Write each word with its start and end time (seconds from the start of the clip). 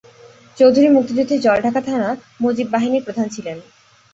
চৌধুরী 0.57 0.87
মুক্তিযুদ্ধে 0.87 1.35
জলঢাকা 1.37 1.81
থানা 1.81 2.09
মুজিব 2.41 2.67
বাহিনীর 2.71 3.05
প্রধান 3.05 3.27
ছিলেন। 3.29 3.57